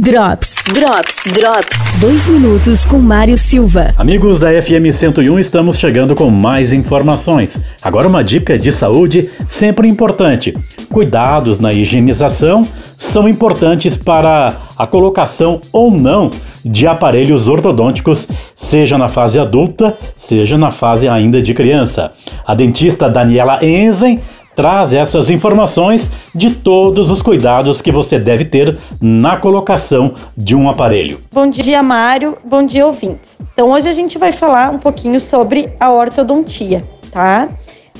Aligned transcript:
Drops, 0.00 0.54
Drops, 0.72 1.16
Drops. 1.34 2.00
Dois 2.00 2.26
minutos 2.26 2.86
com 2.86 2.98
Mário 2.98 3.36
Silva. 3.36 3.92
Amigos 3.98 4.38
da 4.38 4.48
FM 4.50 4.90
101, 4.90 5.38
estamos 5.38 5.76
chegando 5.76 6.14
com 6.14 6.30
mais 6.30 6.72
informações. 6.72 7.62
Agora, 7.82 8.08
uma 8.08 8.24
dica 8.24 8.58
de 8.58 8.72
saúde 8.72 9.28
sempre 9.46 9.86
importante: 9.86 10.54
cuidados 10.90 11.58
na 11.58 11.74
higienização 11.74 12.66
são 12.96 13.28
importantes 13.28 13.94
para 13.94 14.56
a 14.78 14.86
colocação 14.86 15.60
ou 15.70 15.90
não 15.90 16.30
de 16.64 16.86
aparelhos 16.86 17.46
ortodônticos, 17.46 18.26
seja 18.56 18.96
na 18.96 19.10
fase 19.10 19.38
adulta, 19.38 19.98
seja 20.16 20.56
na 20.56 20.70
fase 20.70 21.06
ainda 21.06 21.42
de 21.42 21.52
criança. 21.52 22.12
A 22.46 22.54
dentista 22.54 23.10
Daniela 23.10 23.62
Enzen 23.62 24.20
traz 24.54 24.92
essas 24.92 25.30
informações 25.30 26.10
de 26.34 26.54
todos 26.54 27.10
os 27.10 27.22
cuidados 27.22 27.80
que 27.80 27.90
você 27.90 28.18
deve 28.18 28.44
ter 28.44 28.78
na 29.00 29.36
colocação 29.36 30.14
de 30.36 30.54
um 30.54 30.68
aparelho. 30.68 31.20
Bom 31.32 31.48
dia, 31.48 31.82
Mário. 31.82 32.36
Bom 32.48 32.64
dia, 32.64 32.86
ouvintes. 32.86 33.38
Então, 33.52 33.70
hoje 33.70 33.88
a 33.88 33.92
gente 33.92 34.18
vai 34.18 34.32
falar 34.32 34.70
um 34.70 34.78
pouquinho 34.78 35.20
sobre 35.20 35.72
a 35.78 35.90
ortodontia, 35.90 36.84
tá? 37.10 37.48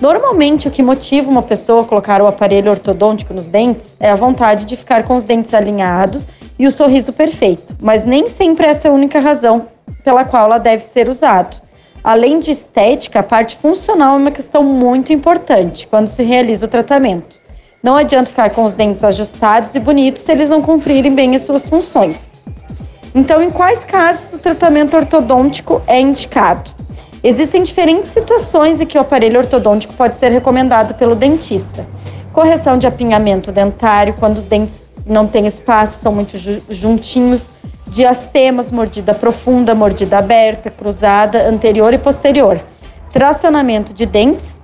Normalmente, 0.01 0.67
o 0.67 0.71
que 0.71 0.83
motiva 0.83 1.31
uma 1.31 1.43
pessoa 1.43 1.83
a 1.83 1.85
colocar 1.85 2.21
o 2.21 2.27
aparelho 2.27 2.71
ortodôntico 2.71 3.33
nos 3.33 3.47
dentes 3.47 3.95
é 4.01 4.11
a 4.11 4.17
vontade 4.17 4.65
de 4.65 4.77
ficar 4.77 5.05
com 5.05 5.15
os 5.15 5.25
dentes 5.25 5.55
alinhados 5.55 6.29
e 6.59 6.67
o 6.67 6.73
sorriso 6.73 7.13
perfeito, 7.13 7.77
mas 7.81 8.05
nem 8.05 8.27
sempre 8.27 8.67
essa 8.67 8.89
é 8.89 8.91
a 8.91 8.95
única 8.95 9.21
razão 9.21 9.63
pela 10.03 10.25
qual 10.25 10.47
ela 10.47 10.59
deve 10.59 10.83
ser 10.83 11.09
usado. 11.09 11.57
Além 12.05 12.41
de 12.41 12.51
estética, 12.51 13.21
a 13.21 13.23
parte 13.23 13.57
funcional 13.57 14.17
é 14.17 14.19
uma 14.19 14.31
questão 14.33 14.65
muito 14.65 15.13
importante 15.13 15.87
quando 15.87 16.09
se 16.09 16.25
realiza 16.25 16.67
o 16.67 16.69
tratamento. 16.69 17.41
Não 17.81 17.95
adianta 17.95 18.31
ficar 18.31 18.51
com 18.51 18.65
os 18.65 18.75
dentes 18.75 19.05
ajustados 19.05 19.75
e 19.77 19.81
bonitos 19.81 20.23
se 20.23 20.33
eles 20.33 20.51
não 20.51 20.61
cumprirem 20.61 21.15
bem 21.15 21.37
as 21.37 21.43
suas 21.43 21.69
funções. 21.69 22.43
Então, 23.15 23.41
em 23.41 23.51
quais 23.51 23.85
casos 23.85 24.33
o 24.33 24.39
tratamento 24.39 24.97
ortodôntico 24.97 25.81
é 25.87 26.01
indicado? 26.01 26.73
Existem 27.23 27.63
diferentes 27.63 28.11
situações 28.11 28.81
em 28.81 28.87
que 28.87 28.99
o 28.99 29.01
aparelho 29.01 29.39
ortodôntico 29.39 29.95
pode 29.95 30.17
ser 30.17 30.33
recomendado 30.33 30.95
pelo 30.95 31.15
dentista. 31.15 31.87
Correção 32.33 32.79
de 32.79 32.87
apinhamento 32.87 33.53
dentário, 33.53 34.15
quando 34.19 34.39
os 34.39 34.47
dentes 34.47 34.87
não 35.07 35.29
têm 35.29 35.47
espaço, 35.47 36.01
são 36.01 36.13
muito 36.13 36.37
juntinhos 36.69 37.53
diastemas, 37.93 38.73
mordida 38.73 39.13
profunda, 39.13 39.75
mordida 39.75 40.17
aberta, 40.17 40.71
cruzada, 40.71 41.47
anterior 41.47 41.93
e 41.93 41.99
posterior, 41.99 42.59
tracionamento 43.13 43.93
de 43.93 44.07
dentes 44.07 44.59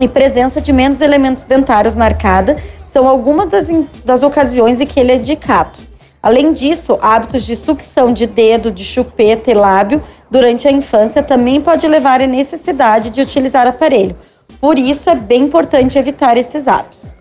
e 0.00 0.08
presença 0.08 0.60
de 0.60 0.72
menos 0.72 1.00
elementos 1.00 1.46
dentários 1.46 1.94
na 1.94 2.06
arcada 2.06 2.60
são 2.84 3.08
algumas 3.08 3.52
das, 3.52 3.68
das 4.04 4.24
ocasiões 4.24 4.80
em 4.80 4.86
que 4.86 4.98
ele 4.98 5.12
é 5.12 5.16
indicado. 5.16 5.78
Além 6.20 6.52
disso, 6.52 6.98
hábitos 7.00 7.44
de 7.44 7.54
sucção 7.54 8.12
de 8.12 8.26
dedo, 8.26 8.72
de 8.72 8.82
chupeta 8.82 9.52
e 9.52 9.54
lábio 9.54 10.02
durante 10.28 10.66
a 10.66 10.72
infância 10.72 11.22
também 11.22 11.62
pode 11.62 11.86
levar 11.86 12.20
à 12.20 12.26
necessidade 12.26 13.10
de 13.10 13.20
utilizar 13.20 13.68
aparelho. 13.68 14.16
Por 14.60 14.76
isso, 14.76 15.08
é 15.08 15.14
bem 15.14 15.44
importante 15.44 15.96
evitar 15.96 16.36
esses 16.36 16.66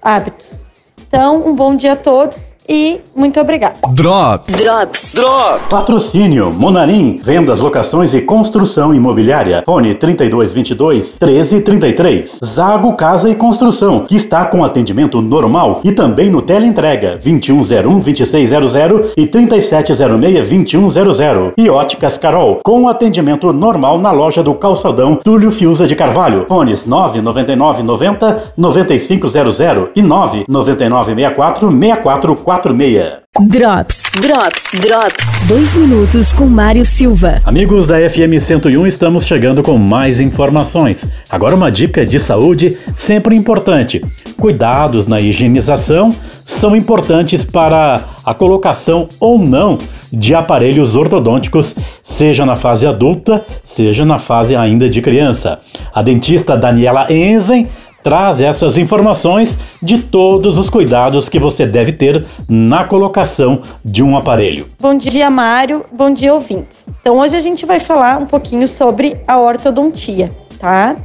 hábitos. 0.01 0.65
Então, 1.07 1.45
um 1.45 1.53
bom 1.53 1.75
dia 1.75 1.93
a 1.93 1.95
todos 1.95 2.56
e 2.67 2.99
muito 3.15 3.39
obrigada. 3.39 3.75
Drops. 3.91 4.55
Drops. 4.55 5.13
Drops. 5.13 5.67
Patrocínio 5.69 6.51
Monarim, 6.53 7.19
vendas, 7.23 7.59
locações 7.59 8.13
e 8.13 8.21
construção 8.21 8.93
imobiliária. 8.93 9.63
Fone 9.65 9.95
3222 9.95 11.17
1333. 11.19 12.39
Zago 12.43 12.93
Casa 12.93 13.29
e 13.29 13.35
Construção, 13.35 14.01
que 14.01 14.15
está 14.15 14.45
com 14.45 14.63
atendimento 14.63 15.21
normal 15.21 15.81
e 15.83 15.91
também 15.91 16.29
no 16.29 16.41
teleentrega 16.41 17.19
2101 17.23 17.99
2600 17.99 19.13
e 19.15 19.25
3706 19.27 20.49
2100. 20.49 21.53
E 21.57 21.69
Óticas 21.69 22.17
Carol, 22.17 22.59
com 22.63 22.87
atendimento 22.87 23.51
normal 23.53 23.97
na 23.99 24.11
loja 24.11 24.43
do 24.43 24.53
Calçadão 24.53 25.15
Túlio 25.15 25.51
Fiuza 25.51 25.87
de 25.87 25.95
Carvalho. 25.95 26.45
Fones 26.47 26.85
999 26.85 27.83
90 27.83 28.53
9500 28.57 29.59
e 29.95 30.01
999 30.01 31.15
64 31.15 31.67
64 31.69 32.35
46. 32.57 33.27
Drops, 33.47 34.01
Drops, 34.19 34.63
Drops. 34.81 35.47
Dois 35.47 35.75
minutos 35.75 36.33
com 36.33 36.47
Mário 36.47 36.83
Silva. 36.83 37.39
Amigos 37.45 37.85
da 37.85 37.97
FM 38.09 38.39
101, 38.39 38.87
estamos 38.87 39.25
chegando 39.25 39.61
com 39.61 39.77
mais 39.77 40.19
informações. 40.19 41.07
Agora, 41.29 41.55
uma 41.55 41.71
dica 41.71 42.03
de 42.03 42.19
saúde 42.19 42.77
sempre 42.95 43.35
importante: 43.35 44.01
cuidados 44.39 45.05
na 45.05 45.19
higienização 45.19 46.09
são 46.43 46.75
importantes 46.75 47.45
para 47.45 48.01
a 48.25 48.33
colocação 48.33 49.07
ou 49.19 49.37
não 49.37 49.77
de 50.11 50.33
aparelhos 50.33 50.95
ortodônticos, 50.95 51.75
seja 52.01 52.45
na 52.45 52.55
fase 52.55 52.87
adulta, 52.87 53.45
seja 53.63 54.03
na 54.05 54.17
fase 54.17 54.55
ainda 54.55 54.89
de 54.89 55.01
criança. 55.01 55.59
A 55.93 56.01
dentista 56.01 56.57
Daniela 56.57 57.11
Enzen 57.11 57.67
traz 58.07 58.39
essas 58.39 58.77
informações 58.77 59.59
de 59.83 60.01
todos 60.01 60.57
os 60.57 60.69
cuidados 60.69 61.27
que 61.27 61.37
você 61.37 61.65
deve 61.65 61.91
ter 61.91 62.25
na 62.47 62.85
colocação 62.85 63.61
de 63.83 64.01
um 64.01 64.17
aparelho. 64.17 64.65
Bom 64.79 64.95
dia, 64.95 65.29
Mário. 65.29 65.83
Bom 65.93 66.13
dia, 66.13 66.33
ouvintes. 66.33 66.85
Então, 67.01 67.17
hoje 67.17 67.35
a 67.35 67.41
gente 67.41 67.65
vai 67.65 67.81
falar 67.81 68.17
um 68.17 68.25
pouquinho 68.25 68.65
sobre 68.65 69.19
a 69.27 69.37
ortodontia, 69.37 70.31
tá? 70.57 70.95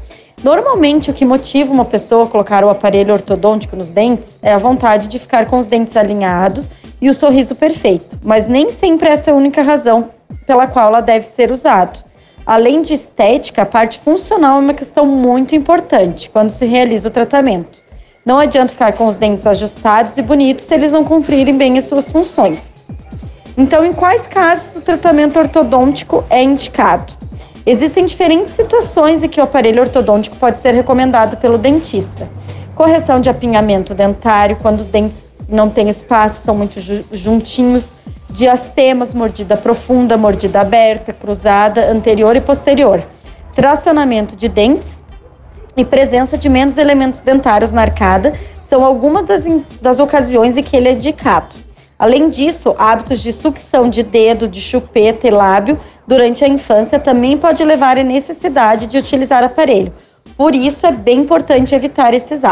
Normalmente, 0.45 1.11
o 1.11 1.13
que 1.13 1.25
motiva 1.25 1.73
uma 1.73 1.85
pessoa 1.85 2.23
a 2.23 2.29
colocar 2.29 2.63
o 2.63 2.71
aparelho 2.71 3.13
ortodôntico 3.13 3.75
nos 3.75 3.91
dentes 3.91 4.39
é 4.41 4.53
a 4.53 4.59
vontade 4.59 5.09
de 5.09 5.19
ficar 5.19 5.47
com 5.47 5.59
os 5.59 5.67
dentes 5.67 5.97
alinhados 5.97 6.71
e 7.01 7.11
o 7.11 7.15
sorriso 7.15 7.57
perfeito, 7.57 8.17
mas 8.25 8.47
nem 8.47 8.71
sempre 8.71 9.09
essa 9.09 9.29
é 9.29 9.33
a 9.33 9.37
única 9.37 9.61
razão 9.61 10.05
pela 10.47 10.69
qual 10.69 10.87
ela 10.87 11.01
deve 11.01 11.27
ser 11.27 11.51
usado. 11.51 12.12
Além 12.45 12.83
de 12.83 12.95
estética, 12.95 13.63
a 13.63 13.67
parte 13.67 14.01
funcional 14.01 14.59
é 14.59 14.61
uma 14.61 14.75
questão 14.75 15.07
muito 15.07 15.55
importante 15.55 16.29
quando 16.29 16.51
se 16.51 16.67
realiza 16.67 17.09
o 17.09 17.11
tratamento. 17.11 17.81
Não 18.25 18.39
adianta 18.39 18.73
ficar 18.73 18.93
com 18.93 19.07
os 19.07 19.17
dentes 19.17 19.47
ajustados 19.47 20.17
e 20.17 20.23
bonitos 20.23 20.65
se 20.65 20.75
eles 20.75 20.93
não 20.93 21.05
cumprirem 21.05 21.57
bem 21.57 21.79
as 21.79 21.85
suas 21.85 22.11
funções. 22.11 22.73
Então, 23.57 23.85
em 23.85 23.93
quais 23.93 24.27
casos 24.27 24.77
o 24.77 24.81
tratamento 24.81 25.39
ortodôntico 25.39 26.25
é 26.31 26.43
indicado? 26.43 27.13
Existem 27.65 28.07
diferentes 28.07 28.53
situações 28.53 29.23
em 29.23 29.29
que 29.29 29.41
o 29.41 29.45
aparelho 29.45 29.83
ortodôntico 29.83 30.37
pode 30.37 30.59
ser 30.59 30.75
recomendado 30.75 31.37
pelo 31.37 31.59
dentista. 31.59 32.29
Correção 32.75 33.21
de 33.21 33.29
apinhamento 33.29 33.95
dentário, 33.95 34.57
quando 34.57 34.81
os 34.81 34.89
dentes 34.89 35.29
não 35.49 35.71
têm 35.71 35.89
espaço, 35.89 36.41
são 36.41 36.57
muito 36.57 36.81
juntinhos, 37.13 37.95
diastemas, 38.33 39.15
mordida 39.15 39.57
profunda, 39.57 40.17
mordida 40.17 40.61
aberta, 40.61 41.13
cruzada, 41.13 41.91
anterior 41.91 42.35
e 42.35 42.41
posterior, 42.41 43.05
tracionamento 43.55 44.35
de 44.35 44.49
dentes 44.49 45.03
e 45.77 45.85
presença 45.85 46.37
de 46.37 46.49
menos 46.49 46.79
elementos 46.79 47.23
dentários 47.23 47.73
na 47.73 47.83
arcada 47.83 48.33
são 48.65 48.85
algumas 48.85 49.27
das, 49.27 49.45
das 49.81 49.99
ocasiões 49.99 50.57
em 50.57 50.63
que 50.63 50.77
ele 50.77 50.89
é 50.89 50.93
indicado. 50.93 51.55
Além 51.99 52.31
disso, 52.31 52.75
hábitos 52.79 53.21
de 53.21 53.31
sucção 53.33 53.89
de 53.89 54.03
dedo, 54.03 54.49
de 54.49 54.61
chupeta 54.61 55.29
e 55.29 55.31
lábio 55.31 55.79
durante 56.07 56.45
a 56.45 56.49
infância 56.49 56.99
também 56.99 57.39
pode 57.39 57.63
levar 57.63 57.97
à 57.97 58.03
necessidade 58.03 58.87
de 58.87 58.99
utilizar 58.99 59.45
aparelho. 59.45 59.93
Por 60.37 60.55
isso, 60.55 60.87
é 60.87 60.91
bem 60.91 61.21
importante 61.21 61.75
evitar 61.75 62.13
esses 62.15 62.43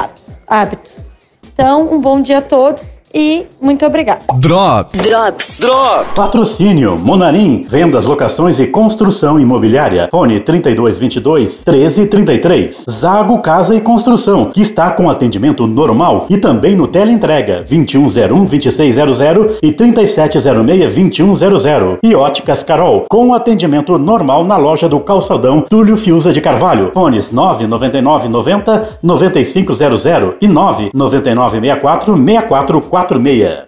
hábitos. 0.46 1.10
Então, 1.52 1.92
um 1.92 2.00
bom 2.00 2.20
dia 2.20 2.38
a 2.38 2.42
todos 2.42 3.00
e 3.12 3.47
muito 3.60 3.84
obrigada. 3.84 4.21
Drops. 4.38 5.00
Drops. 5.03 5.59
Drops. 5.60 6.12
Patrocínio 6.15 6.98
Monarim, 6.98 7.66
vendas, 7.69 8.04
locações 8.06 8.59
e 8.60 8.66
construção 8.66 9.38
imobiliária. 9.38 10.09
Fone 10.10 10.41
3222 10.41 11.65
1333. 11.65 12.84
Zago 12.91 13.38
Casa 13.41 13.75
e 13.75 13.81
Construção, 13.81 14.47
que 14.47 14.60
está 14.60 14.91
com 14.91 15.10
atendimento 15.10 15.66
normal 15.66 16.26
e 16.31 16.37
também 16.37 16.76
no 16.76 16.87
teleentrega 16.87 17.65
2101 17.69 18.44
2600 18.44 19.59
e 19.62 19.72
3706 19.72 20.94
2100. 20.94 21.99
E 22.02 22.14
Óticas 22.14 22.62
Carol, 22.62 23.06
com 23.08 23.34
atendimento 23.34 23.99
normal 23.99 24.44
na 24.44 24.56
loja 24.56 24.88
do 24.88 25.00
Calçadão 25.00 25.61
Túlio 25.61 25.96
Fiuza 25.96 26.32
de 26.32 26.40
Carvalho. 26.40 26.90
Fones 26.94 27.32
999 27.32 28.29
90 28.29 28.88
9500 29.02 30.37
e 30.40 30.49
999 30.49 31.61
64 31.61 32.14
64 32.14 32.81
46. 33.06 33.67